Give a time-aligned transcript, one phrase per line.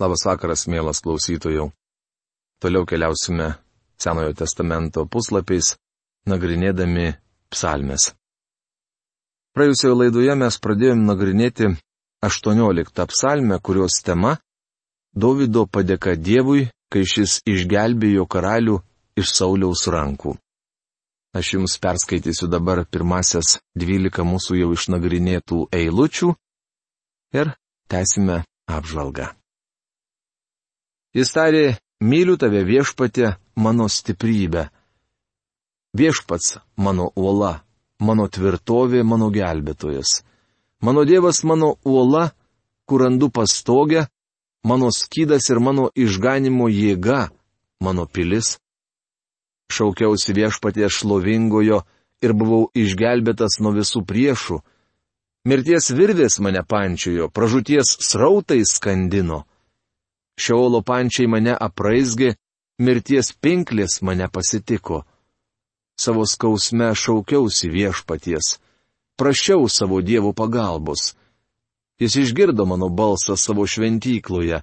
[0.00, 1.66] Labas vakaras, mielas klausytojų.
[2.60, 3.50] Toliau keliausime
[4.00, 5.74] Senojo testamento puslapiais,
[6.24, 7.10] nagrinėdami
[7.52, 8.14] psalmes.
[9.52, 11.68] Praėjusioje laidoje mes pradėjome nagrinėti
[12.24, 14.38] 18 psalmę, kurios tema-
[15.22, 18.78] Davido padėka Dievui, kai šis išgelbėjo karalių
[19.20, 20.36] iš Sauliaus rankų.
[21.36, 26.32] Aš jums perskaitysiu dabar pirmasias 12 mūsų jau išnagrinėtų eilučių
[27.36, 27.52] ir
[27.90, 29.39] tęsime apžvalgą.
[31.10, 31.64] Jis tarė,
[31.98, 34.68] myliu tave viešpatė, mano stiprybė.
[35.98, 37.64] Viešpats mano uola,
[37.98, 40.20] mano tvirtovė, mano gelbėtojas.
[40.80, 42.30] Mano Dievas mano uola,
[42.86, 44.06] kur randu pastogę,
[44.64, 47.28] mano skydas ir mano išganimo jėga,
[47.82, 48.60] mano pilis.
[49.70, 51.82] Šaukiausi viešpatie šlovingojo
[52.22, 54.62] ir buvau išgelbėtas nuo visų priešų.
[55.50, 59.44] Mirties virvės mane pančiojo, pražūties srautai skandino.
[60.38, 62.34] Šiaulo pančiai mane apraizgė,
[62.80, 65.04] mirties pinklės mane pasitiko.
[66.00, 68.56] Savo skausme šaukiausi viešpaties,
[69.20, 71.14] prašiau savo dievų pagalbos.
[72.00, 74.62] Jis išgirdo mano balsą savo šventykloje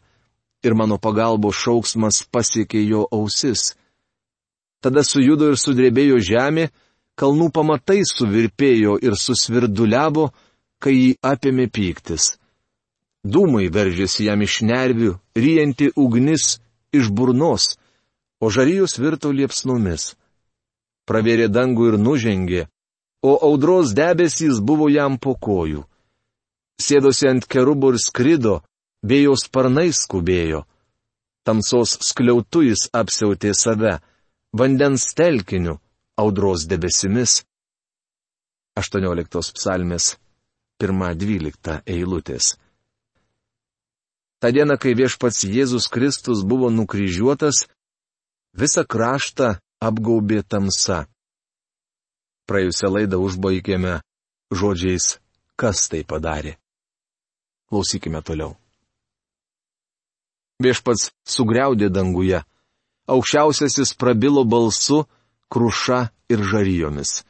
[0.66, 3.76] ir mano pagalbos šauksmas pasiekė jo ausis.
[4.82, 6.68] Tada sujudo ir sudrebėjo žemė,
[7.18, 10.32] kalnų pamatai suvirpėjo ir susvirduliavo,
[10.82, 12.34] kai jį apėmė pyktis.
[13.28, 16.58] Dūmai veržėsi jam iš nervių, ryjanti ugnis
[16.96, 17.76] iš burnos,
[18.40, 20.14] o žarijus virto liepsnomis.
[21.08, 22.62] Pravėrė dangų ir nužengė,
[23.24, 25.84] o audros debesys buvo jam po kojų.
[26.80, 28.54] Sėdosi ant kerubų ir skrido,
[29.04, 30.64] vėjo sparnai skubėjo.
[31.48, 33.98] Tamsos skliautu jis apsiautė save,
[34.54, 35.80] vandens telkiniu,
[36.20, 37.42] audros debesimis.
[38.78, 40.14] 18 psalmės
[40.84, 42.54] 1-12 eilutės.
[44.40, 47.66] Ta diena, kai viešpats Jėzus Kristus buvo nukryžiuotas,
[48.54, 51.06] visą kraštą apgaubė tamsa.
[52.48, 53.98] Praėjusią laidą užbaigėme
[54.54, 55.18] žodžiais,
[55.60, 56.56] kas tai padarė.
[57.68, 58.56] Klausykime toliau.
[60.64, 62.40] Viešpats sugriaudė danguje,
[63.10, 65.04] aukščiausiasis prabilo balsu,
[65.54, 67.24] kruša ir žarijomis.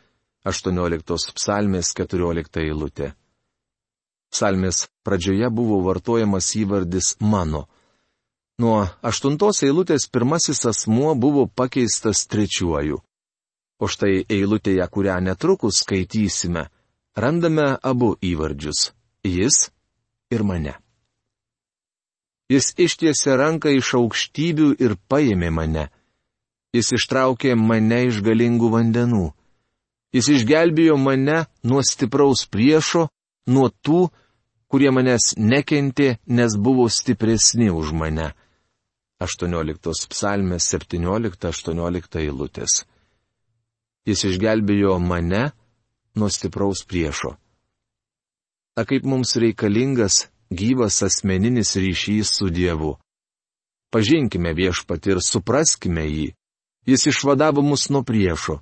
[0.47, 3.11] 18 psalmės 14 eilutė.
[4.33, 7.67] Psalmės pradžioje buvo vartojamas įvardis mano.
[8.59, 12.97] Nuo aštuntos eilutės pirmasis asmuo buvo pakeistas trečiuoju.
[13.77, 16.65] O štai eilutėje, kurią netrukus skaitysime,
[17.15, 18.91] randame abu įvardžius-
[19.37, 19.69] jis
[20.33, 20.73] ir mane.
[22.49, 25.89] Jis ištiesė ranką iš aukštybių ir paėmė mane.
[26.73, 29.25] Jis ištraukė mane iš galingų vandenų.
[30.15, 33.09] Jis išgelbėjo mane nuo stipraus priešo,
[33.47, 34.07] nuo tų,
[34.67, 38.33] kurie manęs nekentė, nes buvo stipresni už mane.
[39.23, 42.83] 18 psalmės 17-18 eilutės.
[44.07, 45.49] Jis išgelbėjo mane
[46.15, 47.33] nuo stipraus priešo.
[48.77, 52.95] A kaip mums reikalingas gyvas asmeninis ryšys su Dievu.
[53.91, 56.27] Pažinkime viešpatį ir supraskime jį.
[56.87, 58.59] Jis išvadavo mus nuo priešo.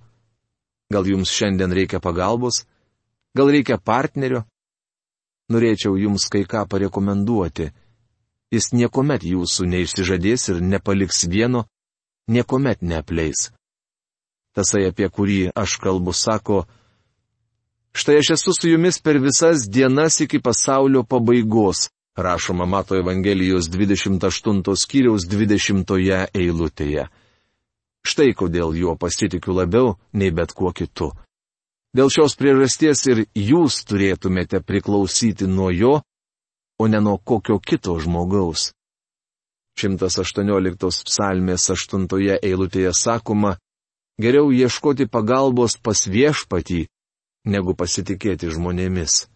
[0.89, 2.63] Gal jums šiandien reikia pagalbos?
[3.35, 4.45] Gal reikia partnerio?
[5.51, 7.71] Norėčiau jums kai ką parekomenduoti.
[8.53, 11.65] Jis niekuomet jūsų neišsižadės ir nepaliks vieno,
[12.31, 13.49] niekuomet neapleis.
[14.55, 16.63] Tasai, apie kurį aš kalbu, sako,
[17.91, 24.77] štai aš esu su jumis per visas dienas iki pasaulio pabaigos, rašoma Mato Evangelijos 28
[24.79, 27.09] skyriaus 20 eilutėje.
[28.05, 31.11] Štai kodėl juo pasitikiu labiau nei bet kuo kitu.
[31.95, 35.93] Dėl šios priežasties ir jūs turėtumėte priklausyti nuo jo,
[36.79, 38.73] o ne nuo kokio kito žmogaus.
[39.79, 42.07] 118 psalmės 8
[42.43, 43.55] eilutėje sakoma,
[44.19, 46.87] geriau ieškoti pagalbos pas viešpatį,
[47.47, 49.27] negu pasitikėti žmonėmis.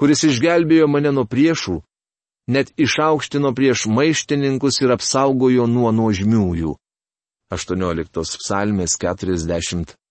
[0.00, 1.80] Kuris išgelbėjo mane nuo priešų,
[2.48, 6.76] net išaukštino prieš maištininkus ir apsaugojo nuo nuožmiųjų.
[7.52, 8.96] 18 psalmės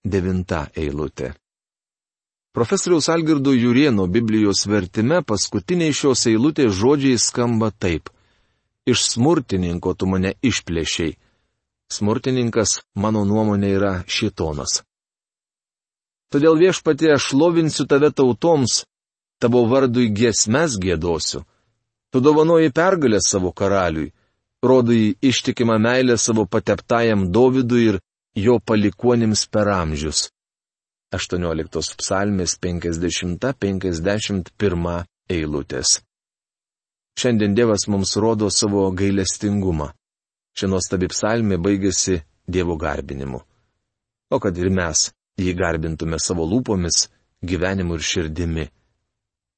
[0.06, 1.34] 49 eilutė.
[2.56, 8.10] Profesoriaus Algirdo Jurieno Biblijos vertime paskutiniai šios eilutės žodžiai skamba taip.
[8.88, 11.18] Iš smurtininko tu mane išplėšiai.
[11.92, 14.82] Smurtininkas, mano nuomonė, yra šitonas.
[16.32, 18.84] Todėl viešpatie aš lovinsiu tave tautoms,
[19.42, 21.44] tavo vardui giesmes gėdosiu.
[22.14, 24.12] Tu dovanoji pergalę savo karaliui
[24.62, 28.00] rodai ištikimą meilę savo pateptajam Dovydui ir
[28.36, 30.30] jo palikuonims per amžius.
[31.14, 36.02] 18 psalmės 50-51 eilutės.
[37.20, 39.94] Šiandien Dievas mums rodo savo gailestingumą.
[40.58, 43.40] Ši nuostabi psalmė baigėsi Dievo garbinimu.
[44.30, 45.12] O kad ir mes
[45.42, 47.10] jį garbintume savo lūpomis,
[47.42, 48.70] gyvenimu ir širdimi.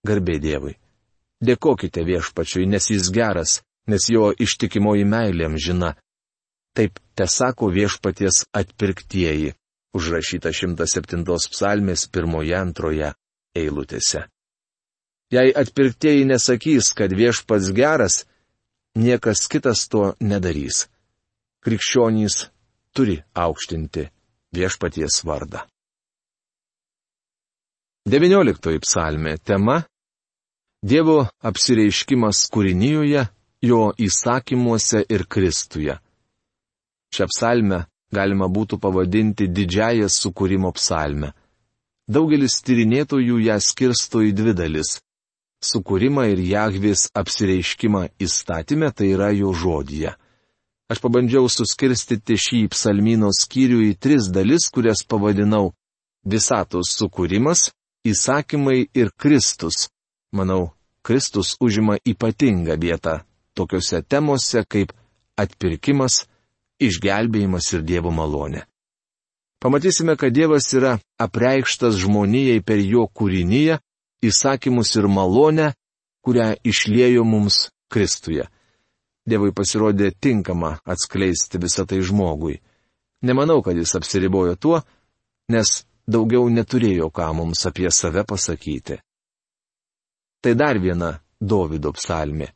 [0.08, 0.82] Garbė Dievui.
[1.42, 5.96] Dėkokite viešpačiui, nes jis geras, nes jo ištikimoji meilė amžina.
[6.78, 9.54] Taip te sako viešpaties atpirktieji,
[9.98, 13.12] užrašyta 107 psalmės pirmoje antroje
[13.56, 14.28] eilutėse.
[15.32, 18.24] Jei atpirktieji nesakys, kad viešpats geras,
[18.96, 20.88] niekas kitas to nedarys.
[21.64, 22.48] Krikščionys
[22.96, 24.08] turi aukštinti
[24.56, 25.64] viešpaties vardą.
[28.10, 29.84] 19 psalmė tema-
[30.92, 33.28] Dievo apsireiškimas kūrinijoje,
[33.62, 36.00] jo įsakymuose ir Kristuje.
[37.12, 41.32] Šią psalmę galima būtų pavadinti didžiąją sukūrimo psalmę.
[42.08, 45.00] Daugelis tyrinėtojų ją skirsto į dvi dalis-
[45.72, 50.16] sukūrimą ir Jahvis apsireiškimą įstatymę, tai yra jo žodyje.
[50.92, 55.72] Aš pabandžiau suskirstyti šį psalmino skyrių į tris dalis, kurias pavadinau-
[56.34, 57.72] visatos sukūrimas,
[58.04, 59.90] įsakymai ir Kristus.
[60.34, 60.72] Manau,
[61.04, 63.22] Kristus užima ypatingą vietą
[63.56, 64.92] tokiuose temose kaip
[65.38, 66.26] atpirkimas,
[66.88, 68.66] išgelbėjimas ir Dievo malonė.
[69.62, 73.78] Pamatysime, kad Dievas yra apreikštas žmonijai per jo kūrinyje,
[74.26, 75.68] įsakymus ir malonę,
[76.26, 78.48] kurią išlėjo mums Kristuje.
[79.28, 82.58] Dievui pasirodė tinkama atskleisti visą tai žmogui.
[83.22, 84.80] Nemanau, kad jis apsiribojo tuo,
[85.54, 88.98] nes daugiau neturėjo ką mums apie save pasakyti.
[90.42, 92.50] Tai dar viena Dovido psalmė.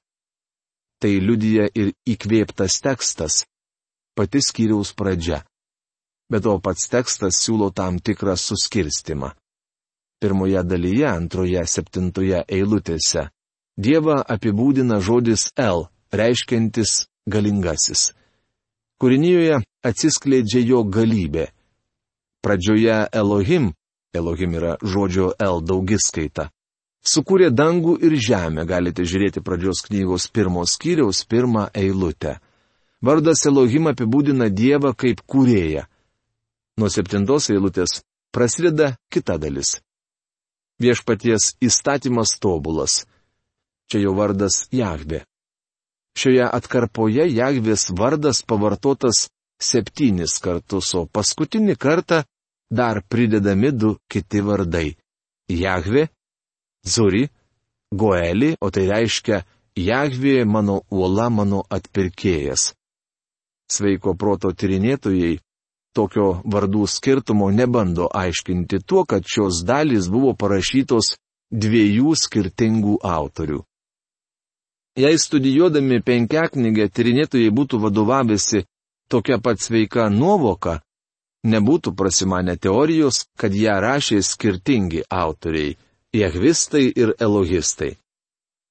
[1.01, 3.43] Tai liudija ir įkvėptas tekstas,
[4.15, 5.43] pati skyriaus pradžia.
[6.31, 9.35] Bet to pats tekstas siūlo tam tikrą suskirstimą.
[10.19, 13.29] Pirmoje dalyje, antroje, septintoje eilutėse
[13.75, 18.13] Dievą apibūdina žodis El, reiškiantis galingasis.
[19.03, 21.49] Kūrinyje atsiskleidžia jo galybė.
[22.39, 23.73] Pradžioje Elohim,
[24.15, 26.47] Elohim yra žodžio El daugiskaita,
[27.03, 32.37] sukūrė dangų ir žemę, galite žiūrėti pradžios knygos pirmos skyriaus pirmą eilutę.
[33.05, 35.83] Vardas Elohim apibūdina Dievą kaip kūrėją.
[36.81, 37.99] Nuo septintos eilutės
[38.33, 39.75] prasideda kita dalis.
[40.81, 43.03] Viešpaties įstatymas tobulas.
[43.85, 45.21] Čia jau vardas Jahve.
[46.17, 49.27] Šioje atkarpoje Jahvės vardas pavartotas
[49.61, 52.23] septynis kartus, o paskutinį kartą
[52.71, 54.95] dar pridedami du kiti vardai-
[55.63, 56.07] Jahve,
[56.85, 57.29] Zuri,
[57.93, 59.43] Goeli, o tai reiškia
[59.77, 62.73] Jahvė mano uola mano atpirkėjas.
[63.71, 65.39] Sveiko proto tyrinėtojai
[65.95, 71.15] tokio vardų skirtumo nebando aiškinti tuo, kad šios dalys buvo parašytos
[71.51, 73.63] dviejų skirtingų autorių.
[74.95, 78.63] Jei studijuodami penkiaknygę tyrinėtojai būtų vadovavęsi
[79.11, 80.79] tokia pat sveika nuovoka,
[81.45, 85.75] nebūtų prasimanę teorijos, kad ją rašė skirtingi autoriai-
[86.21, 87.97] jehvistai ir elohistai.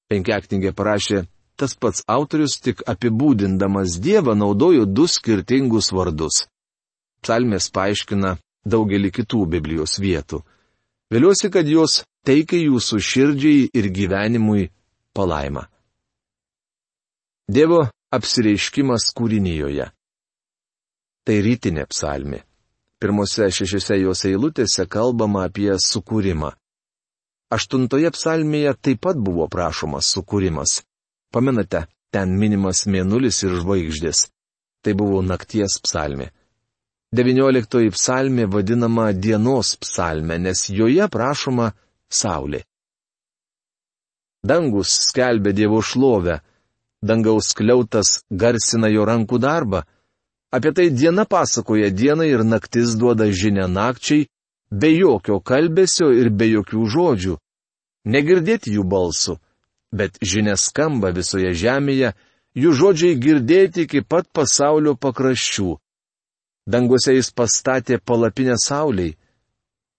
[0.09, 1.25] Penkiaknygė parašė
[1.59, 6.45] tas pats autorius tik apibūdindamas Dievą naudojo du skirtingus vardus.
[7.23, 8.35] Psalmės paaiškina
[8.65, 10.41] daugelį kitų Biblijos vietų.
[11.13, 14.69] Vėliuosi, kad jos teikia jūsų širdžiai ir gyvenimui
[15.13, 15.65] palaimą.
[17.45, 17.85] Dievo
[18.15, 19.85] apsireiškimas kūrinyjoje.
[21.25, 22.41] Tai rytinė psalmi.
[23.01, 26.51] Pirmose šešiose jos eilutėse kalbama apie sukūrimą.
[27.53, 30.79] Aštuntoje psalmėje taip pat buvo prašomas sukūrimas.
[31.35, 31.81] Pamenate,
[32.15, 34.29] ten minimas mėnulis ir žvaigždės.
[34.83, 36.29] Tai buvo nakties psalmė.
[37.15, 41.73] Devynioliktoji psalmė vadinama dienos psalmė, nes joje prašoma
[42.07, 42.61] saulė.
[44.47, 46.37] Dangus skelbia Dievo šlovę,
[47.01, 49.81] dangaus kliautas garsina jo rankų darbą.
[50.55, 54.27] Apie tai diena pasakoja dienai ir naktis duoda žinę nakčiai,
[54.71, 57.35] be jokio kalbesio ir be jokių žodžių.
[58.15, 59.35] Negirdėti jų balsų,
[59.91, 62.13] bet žinia skamba visoje žemėje,
[62.55, 65.75] jų žodžiai girdėti iki pat pasaulio pakraščių.
[66.65, 69.15] Danguose jis pastatė palapinę sauliai.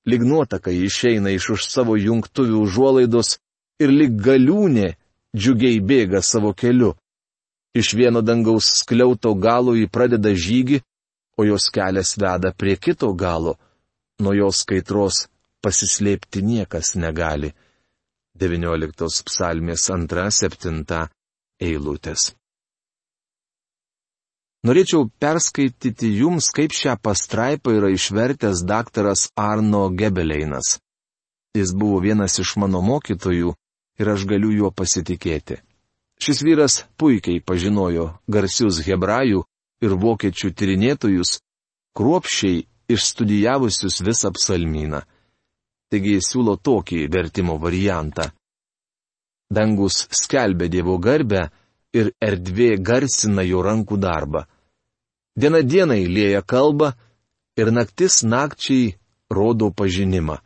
[0.07, 3.39] Lignuotaka išeina iš už savo jungtuvių užuolaidos
[3.83, 4.95] ir lig galiūnė
[5.37, 6.95] džiugiai bėga savo keliu.
[7.77, 10.81] Iš vieno dangaus skliauto galo jį pradeda žygį,
[11.37, 13.57] o jos kelias veda prie kito galo.
[14.23, 15.27] Nuo jos kaitros
[15.61, 17.53] pasislėpti niekas negali.
[18.41, 21.07] 19 psalmės 2-7
[21.61, 22.33] eilutės.
[24.67, 30.79] Norėčiau perskaityti jums, kaip šią pastraipą yra išvertęs daktaras Arno Gebeleinas.
[31.55, 33.55] Jis buvo vienas iš mano mokytojų
[34.01, 35.61] ir aš galiu juo pasitikėti.
[36.21, 39.45] Šis vyras puikiai pažinojo garsius hebrajų
[39.85, 41.39] ir vokiečių tyrinėtojus,
[41.97, 45.03] kruopščiai išstudijavusius visą psalmyną.
[45.91, 48.31] Taigi siūlo tokį vertimo variantą.
[49.51, 51.47] Dangus skelbia Dievo garbę
[51.95, 54.43] ir erdvė garsina jo rankų darbą.
[55.37, 56.95] Diena dienai lėja kalba
[57.61, 58.97] ir naktis nakčiai
[59.31, 60.41] rodo pažinimą.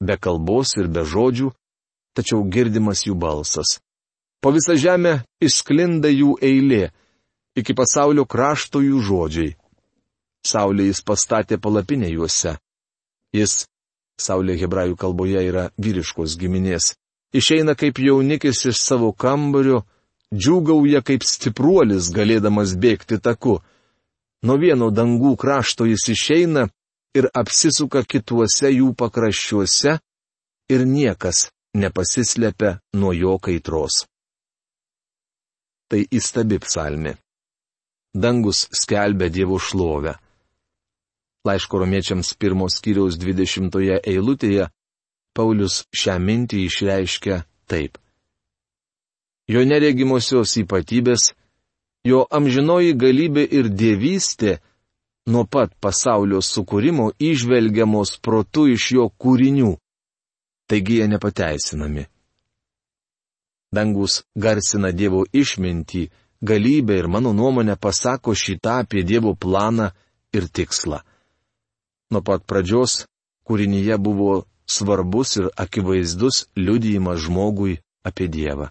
[0.00, 1.50] Be kalbos ir be žodžių,
[2.16, 3.78] tačiau girdimas jų balsas.
[4.40, 6.90] Po visą žemę išsklinda jų eilė,
[7.56, 9.54] iki pasaulio krašto jų žodžiai.
[10.44, 12.58] Saulė jis pastatė palapinę juose.
[13.32, 13.64] Jis,
[14.20, 16.94] Saulė hebrajų kalboje yra vyriškos giminės,
[17.34, 19.82] išeina kaip jaunikis iš savo kambario,
[20.34, 23.58] džiūgauja kaip stipruolis galėdamas bėgti taku.
[24.44, 26.68] Nuo vieno dangų krašto jis išeina
[27.16, 29.98] ir apsisuka kituose jų pakraščiuose
[30.74, 34.04] ir niekas nepasislepia nuo jo kaitros.
[35.90, 37.14] Tai įstabi psalmi.
[38.14, 40.14] Dangus skelbia Dievo šlovę.
[41.44, 44.70] Laiško romiečiams pirmos kiriaus dvidešimtoje eilutėje
[45.36, 47.98] Paulius šią mintį išreiškia taip.
[49.52, 51.34] Jo neregimosios ypatybės,
[52.08, 54.56] jo amžinoji galybė ir dievystė
[55.26, 59.76] nuo pat pasaulio sukūrimo išvelgiamos protu iš jo kūrinių.
[60.70, 62.08] Taigi jie nepateisinami.
[63.74, 66.08] Dangus garsina Dievo išmintį,
[66.40, 69.90] galybę ir mano nuomonę pasako šitą apie Dievo planą
[70.32, 71.04] ir tikslą.
[72.12, 73.04] Nuo pat pradžios
[73.48, 78.70] kūrinyje buvo svarbus ir akivaizdus liudijimas žmogui apie Dievą.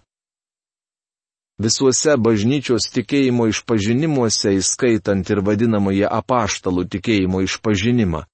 [1.58, 8.24] Visuose bažnyčios tikėjimo išpažinimuose, įskaitant ir vadinamąjį apaštalų tikėjimo išpažinimą,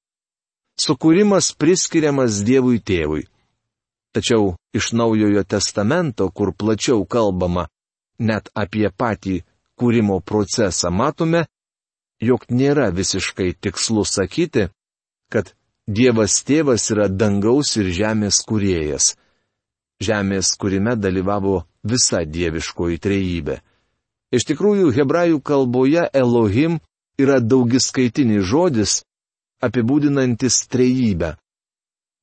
[0.80, 3.26] sukūrimas priskiriamas Dievui tėvui.
[4.16, 7.68] Tačiau iš naujojo testamento, kur plačiau kalbama
[8.18, 9.42] net apie patį
[9.78, 11.44] kūrimo procesą, matome,
[12.20, 14.70] jog nėra visiškai tikslu sakyti,
[15.32, 15.54] kad
[15.90, 19.16] Dievas tėvas yra dangaus ir žemės kuriejas.
[20.00, 23.56] Žemės kūrime dalyvavo visa dieviškoji trejybė.
[24.30, 26.78] Iš tikrųjų, hebrajų kalboje Elohim
[27.18, 29.00] yra daugiskaitinis žodis,
[29.66, 31.34] apibūdinantis trejybę.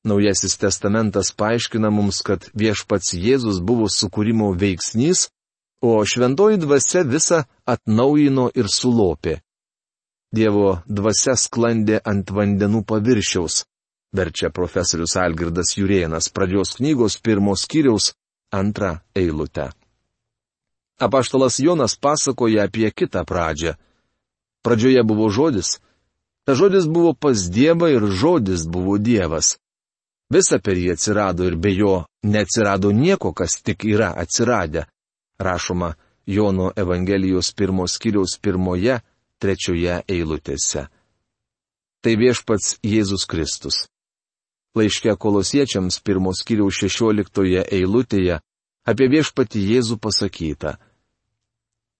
[0.08, 5.26] Naujasis testamentas paaiškina mums, kad viešpats Jėzus buvo sukūrimo veiksnys,
[5.84, 9.42] o šventoji dvasia visą atnaujino ir sulopė.
[10.34, 13.62] Dievo dvasia sklandė ant vandenų paviršiaus,
[14.12, 18.12] verčia profesorius Algirdas Jurienas pradžios knygos pirmos kiriaus
[18.52, 19.70] antrą eilutę.
[21.00, 23.76] Apaštalas Jonas pasakoja apie kitą pradžią.
[24.66, 25.78] Pradžioje buvo žodis,
[26.44, 29.56] ta žodis buvo pas Dievą ir žodis buvo Dievas.
[30.28, 34.84] Visa per jį atsirado ir be jo neatsirado nieko, kas tik yra atsiradę.
[35.40, 35.94] Rašoma
[36.26, 38.98] Jono Evangelijos pirmos kiriaus pirmoje
[39.42, 40.88] trečioje eilutėse.
[42.02, 43.86] Tai viešpats Jėzus Kristus.
[44.78, 48.38] Laiške kolosiečiams pirmos kiriaus šešioliktoje eilutėje
[48.88, 50.76] apie viešpatį Jėzų pasakyta.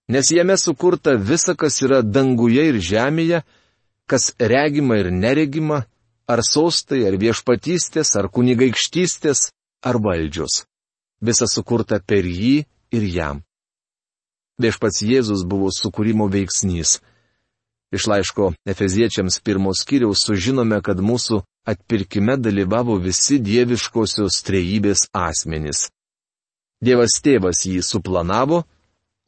[0.08, 3.42] Nes jame sukurta visa, kas yra danguje ir žemėje,
[4.08, 5.82] kas regima ir neregima,
[6.28, 9.50] ar sostai, ar viešpatystės, ar kunigaikštystės,
[9.84, 10.64] ar valdžios.
[11.20, 12.64] Visa sukurta per jį
[12.94, 13.42] ir jam.
[14.58, 16.98] Viešpats Jėzus buvo sukūrimo veiksnys.
[17.92, 25.88] Iš laiško Efeziečiams pirmos kiriaus sužinome, kad mūsų atpirkime dalyvavo visi dieviškosios trejybės asmenys.
[26.84, 28.62] Dievas tėvas jį suplanavo,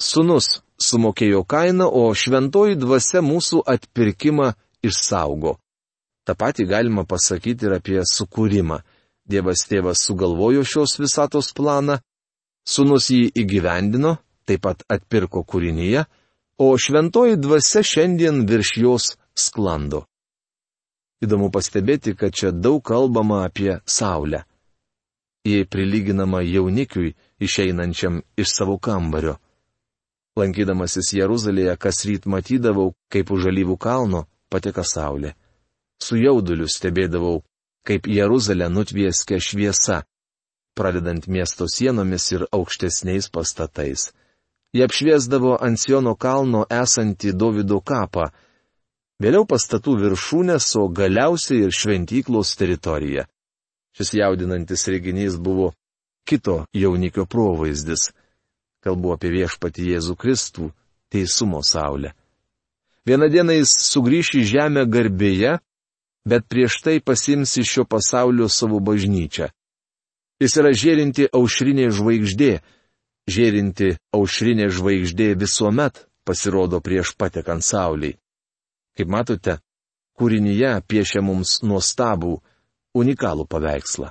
[0.01, 4.53] sunus sumokėjo kainą, o šventoji dvasia mūsų atpirkimą
[4.85, 5.57] išsaugo.
[6.25, 8.81] Ta pati galima pasakyti ir apie sukūrimą.
[9.31, 12.01] Dievas tėvas sugalvojo šios visatos planą,
[12.67, 16.05] sunus jį įgyvendino, taip pat atpirko kūrinyje,
[16.63, 20.03] o šventoji dvasia šiandien virš jos sklando.
[21.25, 24.43] Įdomu pastebėti, kad čia daug kalbama apie Saulę.
[25.49, 29.39] Jie prilyginama jaunikiui išeinančiam iš savo kambario.
[30.37, 35.33] Lankydamasis Jeruzalėje kas ryt matydavau, kaip už alyvų kalno pateka Saulė.
[35.97, 37.41] Su jauduliu stebėdavau,
[37.89, 40.03] kaip Jeruzalę nutvieskia šviesa,
[40.77, 44.11] pradedant miesto sienomis ir aukštesniais pastatais.
[44.73, 48.29] Jie apšviesdavo ant Siono kalno esantį Davido kapą,
[49.23, 53.27] vėliau pastatų viršūnės, o galiausiai ir šventyklos teritorija.
[53.99, 55.73] Šis jaudinantis reginys buvo
[56.25, 58.13] kito jaunikio provaizdis.
[58.81, 60.71] Kalbu apie viešpatį Jėzų Kristų,
[61.11, 62.15] teisumo saulę.
[63.07, 65.59] Vieną dieną jis sugrįš į žemę garbėje,
[66.25, 69.51] bet prieš tai pasims iš šio pasaulio savo bažnyčią.
[70.41, 72.61] Jis yra žėrinti aušrinė žvaigždė,
[73.31, 78.17] žėrinti aušrinė žvaigždė visuomet pasirodo prieš patekant Sauliai.
[78.97, 79.59] Kaip matote,
[80.19, 82.39] kūrinyje piešia mums nuostabų,
[83.01, 84.11] unikalų paveikslą.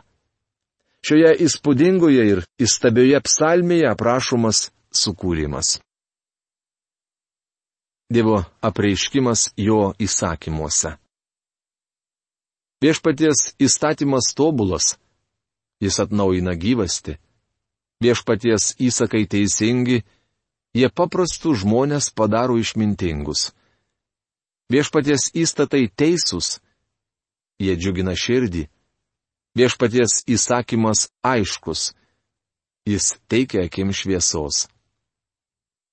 [1.06, 5.78] Šioje įspūdingoje ir įstabioje psalmėje aprašomas sukūrimas.
[8.10, 10.96] Dievo apreiškimas jo įsakymuose.
[12.82, 14.96] Viešpaties įstatymas tobulas,
[15.84, 17.20] jis atnaujina gyvasti.
[18.00, 20.04] Viešpaties įsakai teisingi,
[20.72, 23.52] jie paprastų žmonės padaro išmintingus.
[24.72, 26.60] Viešpaties įstatai teisūs,
[27.60, 28.70] jie džiugina širdį.
[29.58, 31.92] Viešpaties įsakymas aiškus,
[32.88, 34.70] jis teikia akim šviesos.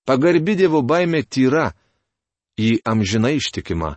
[0.07, 1.73] Pagarbi Dievo baimė tyra,
[2.55, 3.97] jį amžinai ištikima.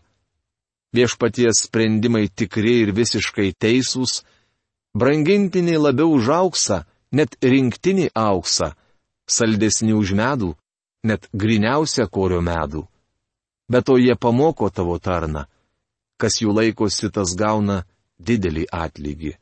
[0.96, 4.24] Viešpaties sprendimai tikri ir visiškai teisūs,
[4.98, 6.80] brangintiniai labiau už auksą,
[7.16, 8.74] net rinktinį auksą,
[9.30, 10.54] saldesni už medų,
[11.04, 12.86] net griniausią korio medų.
[13.70, 15.46] Bet to jie pamoko tavo tarną.
[16.20, 17.84] Kas jų laikosi, tas gauna
[18.20, 19.36] didelį atlygį.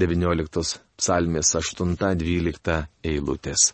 [0.00, 3.72] 19 psalmės 8-12 eilutės.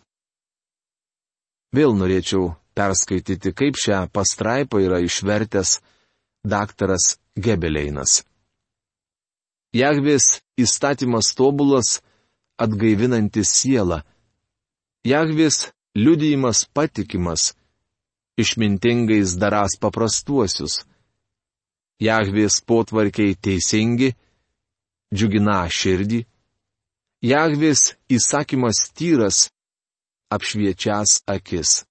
[1.71, 5.77] Vėl norėčiau perskaityti, kaip šią pastraipą yra išvertęs
[6.47, 8.23] daktaras Gebeleinas.
[9.75, 11.99] Jahvės įstatymas tobulas,
[12.57, 14.01] atgaivinantis sielą.
[15.07, 17.53] Jahvės liudijimas patikimas,
[18.37, 20.83] išmintingais daras paprastuosius.
[21.97, 24.11] Jahvės potvarkiai teisingi,
[25.13, 26.25] džiugina širdį.
[27.25, 29.47] Jahvės įsakymas tyras,
[30.29, 31.81] apšviečias akis.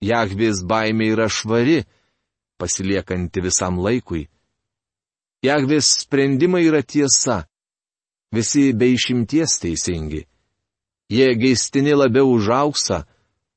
[0.00, 1.82] Jahvės baimė yra švari,
[2.56, 4.24] pasiliekanti visam laikui.
[5.44, 7.44] Jahvės sprendimai yra tiesa,
[8.34, 10.26] visi be išimties teisingi.
[11.10, 13.04] Jie geistini labiau už auksą,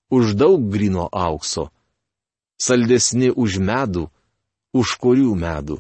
[0.09, 1.69] už daug grino aukso.
[2.59, 4.09] Saldesni už medų,
[4.75, 5.79] už kurių medų.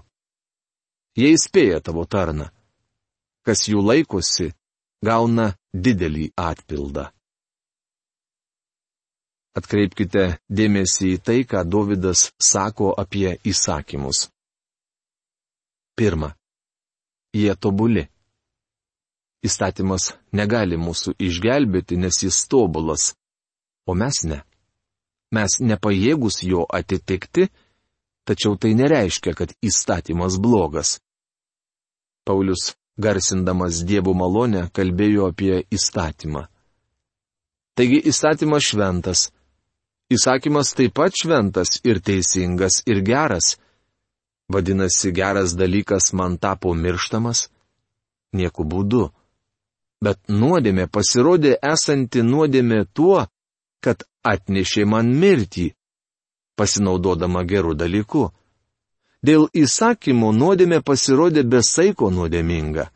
[1.19, 2.47] Jie įspėja tavo tarną.
[3.43, 4.53] Kas jų laikosi,
[5.03, 7.09] gauna didelį atpildą.
[9.59, 14.29] Atkreipkite dėmesį į tai, ką Davidas sako apie įsakymus.
[15.99, 16.31] Pirma.
[17.35, 18.07] Jie tobuli.
[19.45, 23.13] Įstatymas negali mūsų išgelbėti, nes jis tobulas,
[23.87, 24.41] o mes ne.
[25.31, 27.47] Mes nepajėgus jo atitikti,
[28.27, 30.97] tačiau tai nereiškia, kad įstatymas blogas.
[32.27, 36.47] Paulius, garsindamas dievų malonę, kalbėjo apie įstatymą.
[37.79, 39.29] Taigi įstatymas šventas.
[40.11, 43.53] Įsakymas taip pat šventas ir teisingas ir geras.
[44.51, 47.47] Vadinasi, geras dalykas man tapo mirštamas?
[48.33, 49.07] Nieku būdu.
[49.99, 53.25] Bet nuodėmė pasirodė esanti nuodėmė tuo,
[53.83, 55.73] kad atnešė man mirtį,
[56.55, 58.23] pasinaudodama gerų dalykų.
[59.27, 62.87] Dėl įsakymų nuodėmė pasirodė besaiko nuodėminga.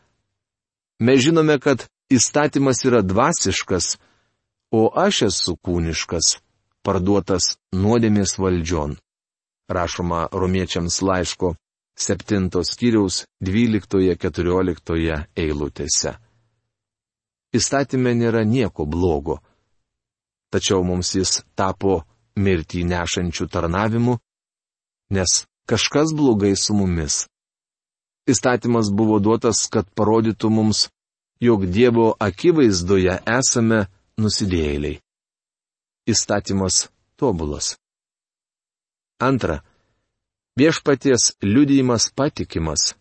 [1.04, 3.98] Mes žinome, kad įstatymas yra dvasiškas,
[4.72, 6.38] o aš esu kūniškas,
[6.88, 8.96] parduotas nuodėmės valdžion.
[9.68, 11.56] Rašoma romiečiams laiško
[12.00, 16.20] 7 skyriaus 12-14 eilutėse
[17.54, 19.40] įstatymė nėra nieko blogo.
[20.54, 22.02] Tačiau mums jis tapo
[22.36, 24.18] mirtį nešančių tarnavimu,
[25.14, 27.24] nes kažkas blogai su mumis.
[28.30, 30.88] Įstatymas buvo duotas, kad parodytų mums,
[31.44, 33.86] jog Dievo akivaizdoje esame
[34.22, 35.02] nusidėjėliai.
[36.08, 36.88] Įstatymas
[37.20, 37.76] tobulas.
[39.20, 39.62] Antra.
[40.60, 42.94] Viešpaties liudijimas patikimas.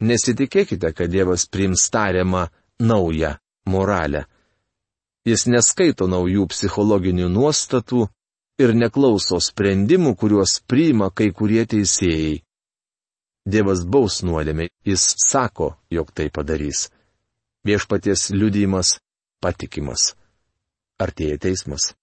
[0.00, 2.48] Nesitikėkite, kad Dievas priims tariamą
[2.80, 3.34] naują
[3.66, 4.24] moralę.
[5.26, 8.06] Jis neskaito naujų psichologinių nuostatų
[8.60, 12.40] ir neklauso sprendimų, kuriuos priima kai kurie teisėjai.
[13.50, 16.88] Dievas baus nuodėmė, jis sako, jog tai padarys.
[17.64, 18.98] Viešpaties liudijimas
[19.40, 20.14] patikimas.
[21.00, 21.94] Artėja teismas.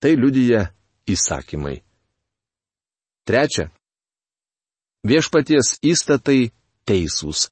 [0.00, 0.68] Tai liudyja
[1.08, 1.78] įsakymai.
[3.24, 3.70] Trečia.
[5.04, 6.52] Viešpaties įstatai
[6.88, 7.48] teisūs.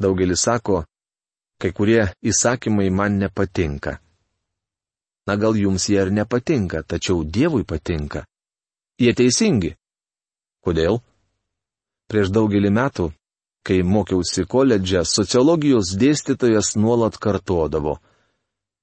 [0.00, 0.84] Daugelis sako,
[1.58, 3.98] kai kurie įsakymai man nepatinka.
[5.26, 8.26] Na gal jums jie ir nepatinka, tačiau Dievui patinka.
[9.00, 9.74] Jie teisingi.
[10.64, 11.00] Kodėl?
[12.06, 13.08] Prieš daugelį metų,
[13.66, 17.98] kai mokiausi koledže, sociologijos dėstytojas nuolat kartodavo.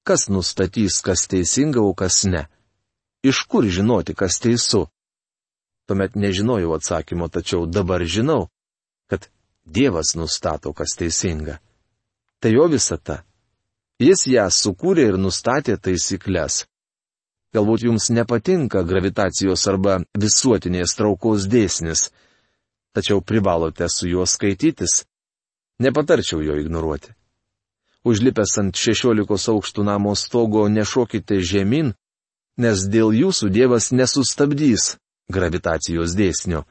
[0.04, 2.48] Kas nustatys, kas teisinga, o kas ne?
[3.24, 4.90] Iš kur žinoti, kas teisu?
[5.88, 8.50] Tuomet nežinojau atsakymo, tačiau dabar žinau,
[9.08, 9.30] kad
[9.64, 11.62] Dievas nustato, kas teisinga
[12.44, 13.22] tai jo visata.
[14.04, 16.66] Jis ją sukūrė ir nustatė taisyklės.
[17.56, 22.10] Galbūt jums nepatinka gravitacijos arba visuotinės traukos dėsnis,
[22.92, 25.06] tačiau privalote su juo skaitytis.
[25.80, 27.16] Nepatarčiau jo ignoruoti.
[28.04, 31.96] Užlipęs ant šešiolikos aukštų namo stogo nešokite žemyn,
[32.60, 34.98] nes dėl jūsų Dievas nesustabdys
[35.32, 36.66] gravitacijos dėsnio.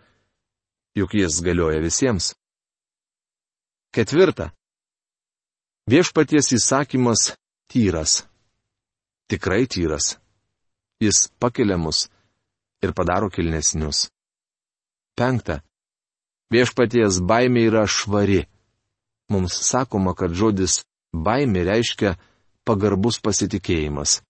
[0.92, 2.34] Juk jis galioja visiems.
[3.96, 4.52] Ketvirta.
[5.82, 7.32] Viešpaties įsakymas
[7.66, 8.22] tyras.
[9.26, 10.14] Tikrai tyras.
[11.02, 12.06] Jis pakelia mus
[12.82, 14.06] ir padaro kilnesnius.
[15.18, 15.58] Penkta.
[16.54, 18.44] Viešpaties baimė yra švari.
[19.34, 22.14] Mums sakoma, kad žodis baimė reiškia
[22.62, 24.20] pagarbus pasitikėjimas.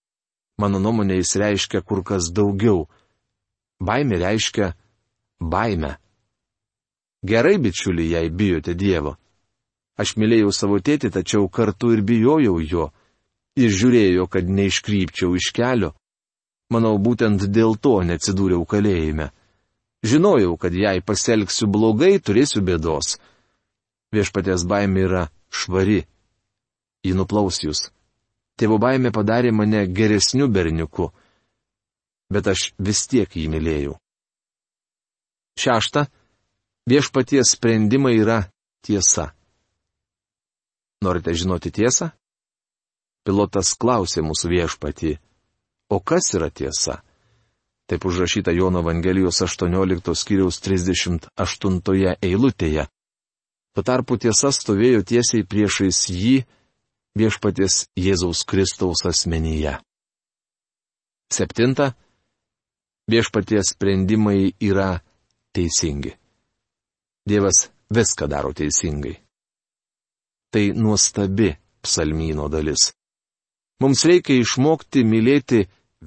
[0.57, 2.89] Mano nuomonė jis reiškia kur kas daugiau.
[3.77, 4.73] Baimė reiškia
[5.37, 5.99] baimę.
[7.21, 9.19] Gerai, bičiuliai, jei bijote Dievo.
[10.01, 12.89] Aš mylėjau savo tėtį, tačiau kartu ir bijojau jo.
[13.59, 15.93] Jis žiūrėjo, kad neiškrypčiau iš kelio.
[16.73, 19.29] Manau, būtent dėl to neatsidūriau kalėjime.
[20.03, 23.19] Žinojau, kad jei pasielgsiu blogai, turėsiu bėdos.
[24.13, 26.01] Viešpatės baimė yra švari.
[27.05, 27.91] Ji nuplaus jūs.
[28.57, 31.11] Tėvo baimė padarė mane geresniu berniuku.
[32.33, 33.99] Bet aš vis tiek jį mylėjau.
[35.61, 36.07] Šešta.
[36.89, 38.41] Viešpaties sprendimai yra
[38.83, 39.31] tiesa.
[41.03, 42.13] Norite žinoti tiesą?
[43.27, 45.17] Pilotas klausė mūsų viešpatį.
[45.91, 47.01] O kas yra tiesa?
[47.91, 52.87] Taip užrašyta Jono Evangelijos 18 skyriaus 38 eilutėje.
[53.73, 56.37] Tuo tarpu tiesa stovėjo tiesiai priešais jį
[57.19, 59.79] viešpaties Jėzaus Kristaus asmenyje.
[61.33, 61.93] Septinta.
[63.11, 65.03] Viešpaties sprendimai yra
[65.53, 66.15] teisingi.
[67.27, 69.17] Dievas viską daro teisingai.
[70.53, 72.93] Tai nuostabi psalmyno dalis.
[73.81, 75.65] Mums reikia išmokti mylėti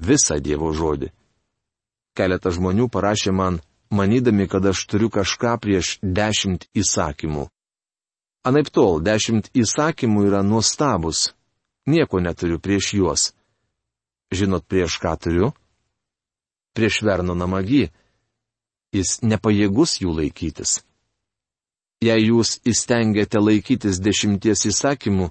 [0.08, 1.10] visą Dievo žodį.
[2.16, 3.58] Keletą žmonių parašė man,
[3.90, 7.48] manydami, kad aš turiu kažką prieš dešimt įsakymų.
[8.46, 11.32] Anaip tol, dešimt įsakymų yra nuostabus.
[11.90, 13.28] Nieko neturiu prieš juos.
[14.30, 15.50] Žinot, prieš ką turiu?
[16.70, 17.88] Prieš Verno namagį.
[18.94, 20.85] Jis nepajėgus jų laikytis.
[22.04, 25.30] Jei jūs įstengiate laikytis dešimties įsakymų,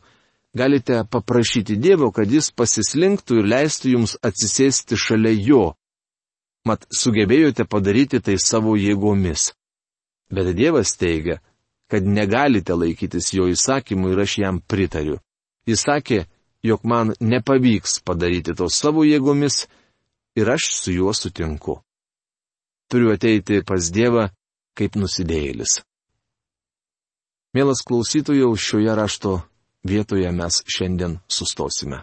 [0.57, 5.65] galite paprašyti Dievo, kad jis pasislinktų ir leistų jums atsisėsti šalia jo.
[6.65, 9.51] Mat sugebėjote padaryti tai savo jėgomis.
[10.33, 11.37] Bet Dievas teigia,
[11.85, 15.19] kad negalite laikytis jo įsakymų ir aš jam pritariu.
[15.69, 16.23] Jis sakė,
[16.65, 19.67] jog man nepavyks padaryti to savo jėgomis
[20.35, 21.77] ir aš su juo sutinku.
[22.89, 24.31] Turiu ateiti pas Dievą
[24.77, 25.83] kaip nusidėjėlis.
[27.55, 29.41] Mielas klausytojau, šioje rašto
[29.83, 32.01] vietoje mes šiandien sustosime.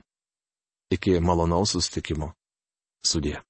[0.89, 2.31] Iki malonaus sustikimo.
[3.05, 3.43] Sudė.